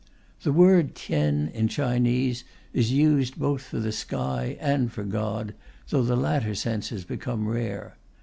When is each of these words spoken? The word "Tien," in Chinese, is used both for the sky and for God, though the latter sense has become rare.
The 0.41 0.51
word 0.51 0.95
"Tien," 0.95 1.49
in 1.49 1.67
Chinese, 1.67 2.43
is 2.73 2.91
used 2.91 3.37
both 3.39 3.61
for 3.61 3.79
the 3.79 3.91
sky 3.91 4.57
and 4.59 4.91
for 4.91 5.03
God, 5.03 5.53
though 5.89 6.01
the 6.03 6.15
latter 6.17 6.55
sense 6.55 6.89
has 6.89 7.03
become 7.05 7.47
rare. 7.47 7.95